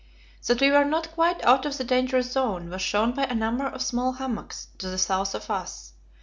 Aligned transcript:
That 0.47 0.61
we 0.61 0.71
were 0.71 0.83
not 0.83 1.11
quite 1.11 1.45
out 1.45 1.63
of 1.67 1.77
the 1.77 1.83
dangerous 1.83 2.31
zone 2.31 2.71
was 2.71 2.81
shown 2.81 3.11
by 3.11 3.25
a 3.25 3.35
number 3.35 3.67
of 3.67 3.83
small 3.83 4.13
hummocks 4.13 4.69
to 4.79 4.89
the 4.89 4.97
south 4.97 5.35
of 5.35 5.51
us. 5.51 5.93